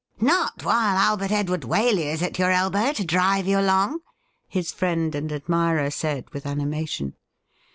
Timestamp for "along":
3.59-3.99